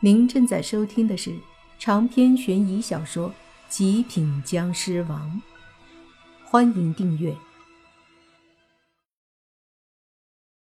[0.00, 1.34] 您正在收听的是
[1.78, 3.30] 长篇悬疑小说
[3.70, 5.40] 《极品僵尸王》，
[6.44, 7.34] 欢迎订阅。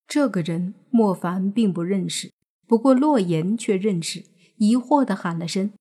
[0.08, 2.34] 这个人莫凡并不认识，
[2.66, 4.24] 不过洛言却认识，
[4.58, 5.74] 疑惑的喊了声：“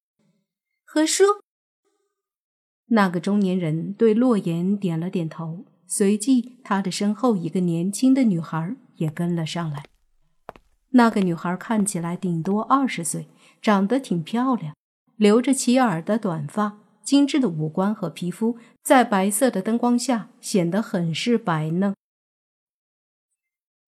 [0.84, 1.24] 何叔。”
[2.88, 9.86] 那个中年人对洛言点了点头，随即他的身后一个年轻的女孩也跟了上来。
[10.90, 13.26] 那个女孩看起来顶多二十岁。
[13.60, 14.74] 长得挺漂亮，
[15.16, 21.94] 留着齐耳的短发，精致的五官和皮肤在白色的灯光下显得很是白嫩。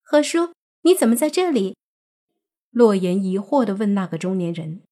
[0.03, 0.53] 何叔，
[0.83, 1.77] 你怎么在这里？
[2.71, 4.83] 洛言疑惑地问那个中年人。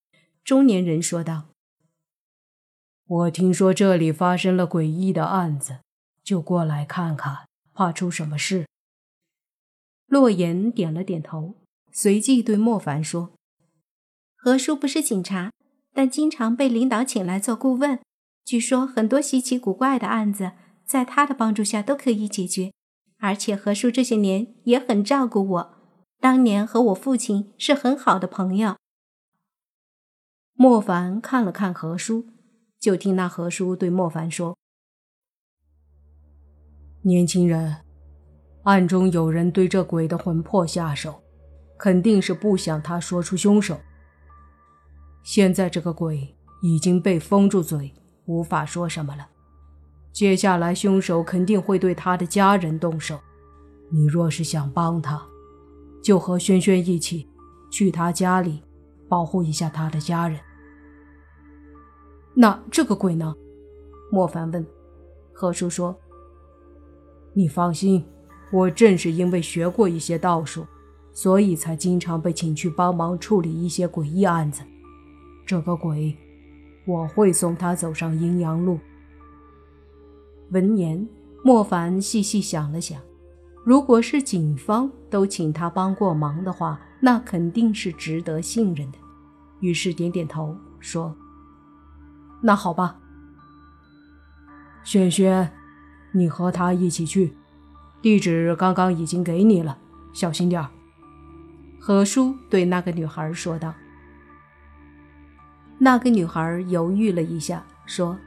[0.45, 1.49] 中年人说道
[3.07, 5.81] ：“我听说这里发生了诡异的案子，
[6.23, 8.67] 就过来看看，怕出什么事。”
[10.07, 11.55] 洛言点了点头，
[11.93, 13.33] 随即对莫凡说。
[14.49, 15.53] 何叔不是警察，
[15.93, 18.01] 但经常被领导请来做顾问。
[18.47, 20.53] 据说很多稀奇古怪的案子，
[20.87, 22.73] 在他的帮助下都可以解决。
[23.19, 25.75] 而且何叔这些年也很照顾我，
[26.19, 28.77] 当年和我父亲是很好的朋友。
[30.55, 32.25] 莫凡看了看何叔，
[32.81, 34.57] 就听那何叔对莫凡说
[37.05, 37.85] ：“年轻人，
[38.63, 41.23] 暗中有人对这鬼的魂魄下手，
[41.79, 43.79] 肯定是不想他说出凶手。”
[45.31, 47.93] 现在这个鬼已经被封住嘴，
[48.25, 49.29] 无法说什么了。
[50.11, 53.21] 接下来凶手肯定会对他的家人动手。
[53.91, 55.23] 你若是想帮他，
[56.03, 57.29] 就和轩轩一起
[57.71, 58.63] 去他家里，
[59.07, 60.41] 保护一下他的家人。
[62.33, 63.37] 那这个鬼呢？
[64.11, 64.67] 莫凡问。
[65.35, 65.95] 何叔说
[67.37, 68.03] ：“你放心，
[68.51, 70.67] 我正是因为学过一些道术，
[71.13, 74.63] 所以才经常被请去帮忙处理一些诡异案子。”
[75.49, 76.15] 这个鬼，
[76.85, 78.79] 我会送他走上阴阳路。
[80.51, 81.09] 闻言，
[81.43, 83.01] 莫凡细细想了想，
[83.65, 88.99] 如果是警方都请他帮过忙的话，那肯定是值得信任的。
[89.61, 91.17] 于是点点头，说
[92.45, 92.99] ：“那好吧。”
[94.85, 95.51] 轩轩，
[96.13, 97.33] 你和他一起去，
[98.03, 99.79] 地址刚刚已经给你了，
[100.13, 100.69] 小心点儿
[101.81, 103.73] 何叔对那个女孩说道。
[105.79, 108.19] 那个女孩犹豫了一下，说：“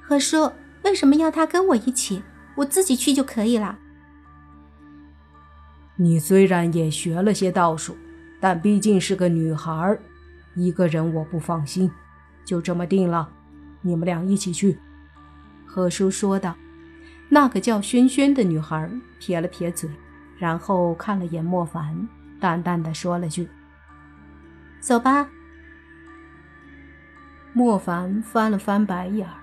[0.00, 0.50] 何叔，
[0.84, 2.22] 为什么要他跟我一起？
[2.56, 3.78] 我自己去就可以了。”
[5.96, 7.96] 你虽然也学了些道术，
[8.40, 9.98] 但毕竟是个女孩，
[10.54, 11.90] 一个人我不放心，
[12.44, 13.28] 就这么定了，
[13.82, 14.78] 你们俩一起去。”
[15.66, 16.56] 何叔说道。
[17.28, 19.88] 那个叫轩轩的女孩撇了撇嘴，
[20.36, 22.06] 然后看了眼莫凡，
[22.38, 23.48] 淡淡的说了句
[24.80, 25.26] ：“走吧。”
[27.52, 29.34] 莫凡翻了翻白眼儿，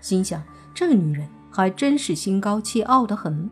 [0.00, 0.42] 心想：
[0.74, 3.50] 这女人还真是心高气傲的很。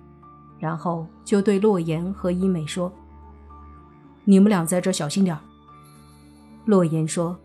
[0.58, 2.90] 然后就对洛言和伊美说
[4.24, 5.40] ：“你们俩在这小心点儿。”
[6.64, 7.36] 洛言说：“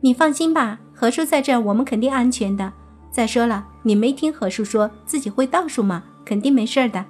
[0.00, 2.72] 你放心吧，何叔在这儿，我们肯定安全的。
[3.10, 6.04] 再说了，你没听何叔说自己会道术吗？
[6.24, 7.04] 肯定没事的。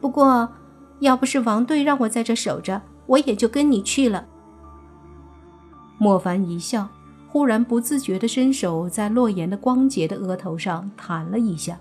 [0.00, 0.48] 不过，
[1.00, 4.26] 要不是王队让我在这守着，我也就跟你去了。”
[5.98, 6.88] 莫凡一笑。
[7.32, 11.80] 忽然不自觉地伸手在洛言的光洁的额头上弹了一下，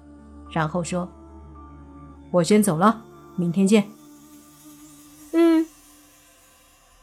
[0.49, 1.09] 然后说
[2.31, 3.03] ：“我先走了，
[3.35, 3.83] 明天见。”
[5.35, 5.67] 嗯。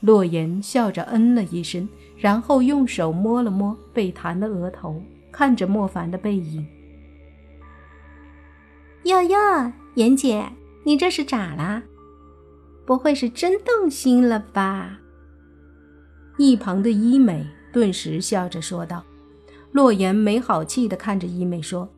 [0.00, 1.86] 洛言笑着嗯了一声，
[2.16, 6.66] 然后用手摸了摸被弹的额头，看着莫凡的背影
[9.04, 10.53] ：“哟哟，言姐，
[10.84, 11.82] 你这是咋啦？
[12.86, 15.00] 不会是真动心了吧？”
[16.41, 17.47] 一旁的医美。
[17.72, 19.04] 顿时笑着说道
[19.72, 21.88] ：“洛言没好气地看着一美说，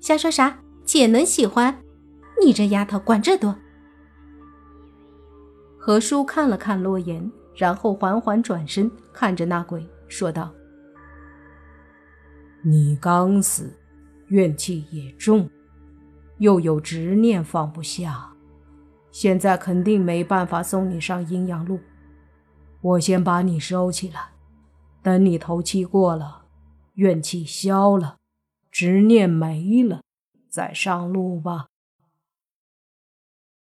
[0.00, 0.58] 瞎说啥？
[0.84, 1.78] 姐能喜欢？
[2.44, 3.56] 你这丫头管这多。”
[5.78, 10.52] 何叔看了看洛言，然后缓缓转身看着那鬼说道
[12.62, 13.74] ：“你刚死，
[14.28, 15.48] 怨气也重，
[16.38, 18.32] 又有执念放不下，
[19.10, 21.78] 现在肯定没办法送你上阴阳路。
[22.80, 24.28] 我先把你收起来。”
[25.04, 26.46] 等你头七过了，
[26.94, 28.16] 怨气消了，
[28.70, 30.00] 执念没了，
[30.48, 31.66] 再上路吧。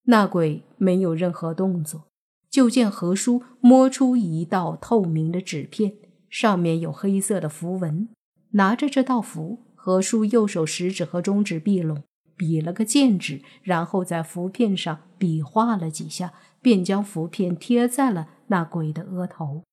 [0.04, 2.06] 那鬼没有任何动作，
[2.48, 5.96] 就见何叔摸出一道透明的纸片，
[6.30, 8.08] 上面有黑色的符文。
[8.52, 12.02] 拿着这道符，何叔右手食指和中指并拢，
[12.34, 19.64] 比了个剑指，然后在符片上比划了几下，便将符片贴在了那鬼的额头，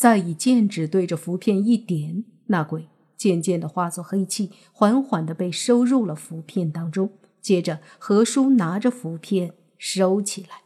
[0.00, 2.88] 再以剑指对着符片一点，那鬼
[3.18, 7.12] 渐渐的化作黑气，缓缓的被收入了符片当中。
[7.42, 10.62] 接着，何叔拿着符片收起来。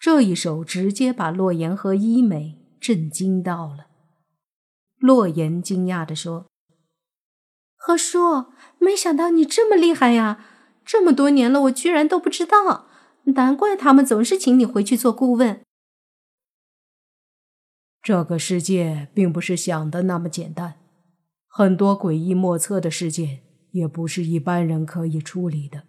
[0.00, 3.88] 这一手直接把洛言和伊美震惊到了。
[4.98, 6.46] 洛言惊讶的说
[7.76, 8.46] ：“何叔，
[8.78, 10.42] 没想到你这么厉害呀！
[10.86, 12.86] 这么多年了，我居然都不知道。
[13.24, 15.60] 难怪他们总是请你回去做顾问。
[18.06, 20.74] 这个世界并不是想的那么简单，
[21.48, 23.42] 很多诡异莫测的事件。”
[23.72, 25.88] 也不是一般人可以处理的，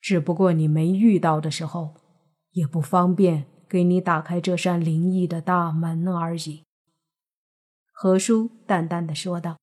[0.00, 1.94] 只不过你没遇到的时候，
[2.50, 6.64] 也不方便给你打开这扇灵异的大门而已。”
[7.94, 9.58] 何叔淡淡的说道。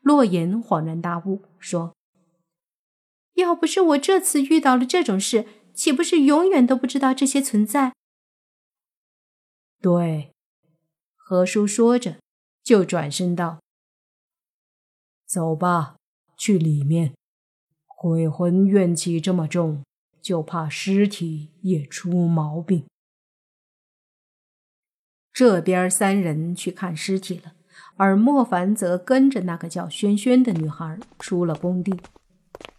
[0.00, 1.96] 洛言恍然大悟，说
[3.34, 7.92] ：“要不是我这次遇到了这种事，岂不是永远都不知道这些存在？”
[9.82, 10.32] 对，
[11.30, 12.16] 何叔说着，
[12.64, 13.60] 就转身道
[15.28, 15.96] ：“走吧。”
[16.38, 17.12] 去里面，
[17.86, 19.84] 鬼魂怨气这么重，
[20.22, 22.86] 就怕尸体也出毛病。
[25.30, 27.52] 这边三人去看尸体了，
[27.98, 32.00] 而莫凡则跟着那个叫轩轩的女孩出了工地。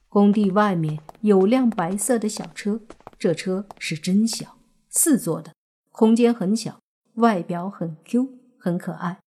[0.08, 2.82] 工地外面有辆白色的小车，
[3.20, 4.58] 这车是真小，
[4.90, 5.54] 四座的，
[5.92, 6.82] 空间很小，
[7.14, 9.20] 外表很 Q，很可爱。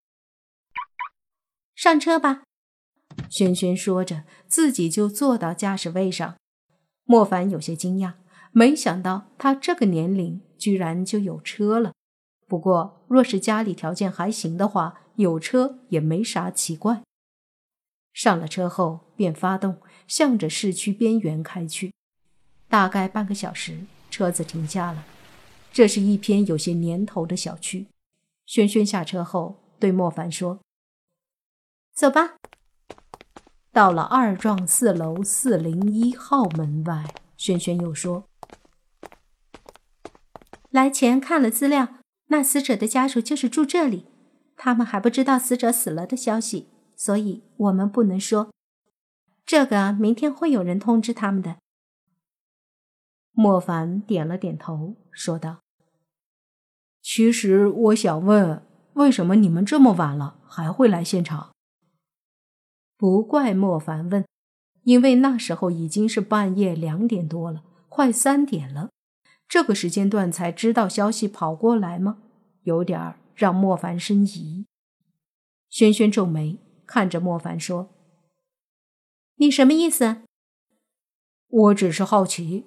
[1.74, 2.42] 上车吧。
[3.28, 6.36] 轩轩说着，自己就坐到驾驶位上。
[7.04, 8.14] 莫凡有些惊讶，
[8.52, 11.92] 没想到他这个年龄居然就有车了。
[12.46, 17.02] 不过，若是家里条件还行的话，有车也没啥奇怪。
[18.12, 21.92] 上了车后，便发动，向着市区边缘开去。
[22.68, 25.04] 大概半个小时，车子停下了。
[25.72, 27.86] 这是一片有些年头的小区。
[28.52, 30.60] 轩轩下车后，对莫凡说
[31.96, 32.34] ：“走吧。”
[33.72, 38.26] 到了二幢四楼四零一号门外，轩轩又说
[40.68, 41.94] ：“来前看了资料，
[42.26, 44.08] 那死者的家属就是住这里，
[44.58, 48.50] 他们还不知道死者死了的消息，所以我们不能说。
[49.46, 51.56] 这个明天会有人通知他们的。”
[53.32, 55.60] 莫凡点了点头，说道
[57.14, 58.62] ：“其实我想问，
[58.94, 61.52] 为什么你们这么晚了还会来现场？”
[62.96, 64.24] 不怪莫凡问，
[64.84, 68.88] 因为那时候已经是半夜两点多了，快三点了，
[69.46, 72.16] 这个时间段才知道消息跑过来吗？
[72.62, 74.64] 有点让莫凡生疑。
[75.68, 77.90] 轩轩皱眉看着莫凡说
[79.36, 80.22] ：“你什么意思？”
[81.46, 82.64] 我只是好奇，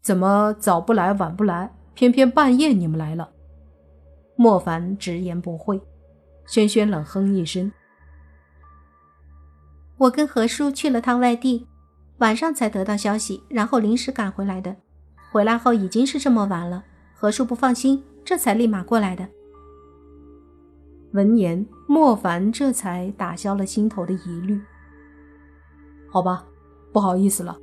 [0.00, 3.34] 怎么早不来晚不来，偏偏半夜你们来了？
[4.36, 5.80] 莫凡直言不讳。
[6.46, 7.72] 轩轩冷哼一声。
[9.98, 11.66] 我跟何叔去了趟外地，
[12.18, 14.76] 晚上才得到消息，然后临时赶回来的。
[15.32, 16.84] 回来后已经是这么晚了，
[17.14, 19.26] 何叔不放心，这才立马过来的。
[21.12, 24.60] 闻言，莫凡这才打消了心头的疑虑。
[26.10, 26.46] 好吧，
[26.92, 27.58] 不好意思了。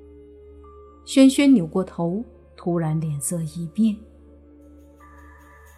[1.05, 2.23] 轩轩扭过头，
[2.55, 3.95] 突然脸色一变。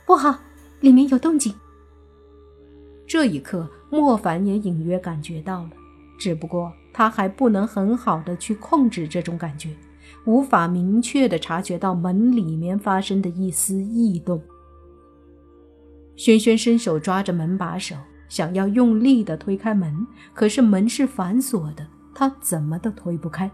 [0.06, 0.40] 不好，
[0.80, 1.54] 里面有动静。
[3.08, 5.70] 这一刻，莫凡也隐约感觉到了。
[6.18, 9.76] 只不过他还不能很好的去控制这种感觉，
[10.26, 14.42] 无法明确的察觉到门里面发生的一丝异动。
[16.16, 17.96] 轩轩伸手抓着门把手，
[18.30, 23.52] 想要用力的推开门，可是门是反锁的，他怎么都推不开。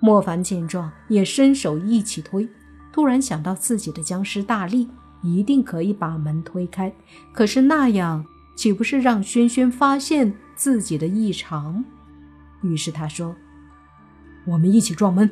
[0.00, 2.48] 莫凡见状，也伸手一起推，
[2.92, 4.88] 突然想到自己的僵尸大力
[5.34, 6.92] 一定可以把门推开，
[7.32, 10.34] 可是那样岂不是让轩轩发现？
[10.56, 11.84] 自己的异常，
[12.62, 13.36] 于是他说
[14.48, 15.28] ：“我们一起撞门。”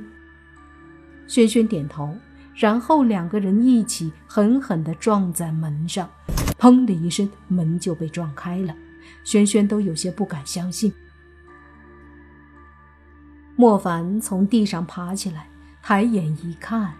[1.27, 2.15] 轩轩点头，
[2.55, 6.11] 然后两个人一起狠狠地撞在门上，
[6.59, 8.77] 砰的一声，门就被撞开了。
[9.25, 10.93] 轩轩都有些不敢相信。
[13.57, 15.49] 莫凡从地上爬起来，
[15.83, 16.93] 抬眼一看，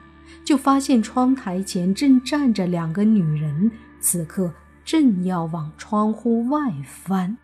[0.45, 4.53] 就发现窗台前正站着两个女人，此刻
[4.85, 7.37] 正要往窗户外翻。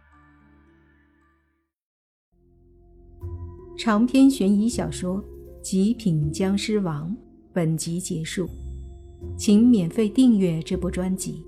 [3.79, 5.23] 长篇悬疑小说
[5.63, 7.11] 《极品僵尸王》
[7.53, 8.49] 本集结束，
[9.39, 11.47] 请免费订阅这部专辑，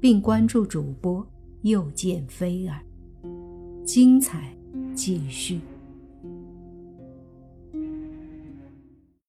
[0.00, 1.26] 并关注主播
[1.62, 2.78] 又见菲儿，
[3.84, 4.56] 精彩
[4.94, 5.60] 继续。